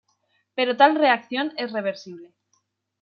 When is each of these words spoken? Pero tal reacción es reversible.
Pero 0.55 0.77
tal 0.81 0.91
reacción 0.95 1.47
es 1.63 1.71
reversible. 1.77 2.27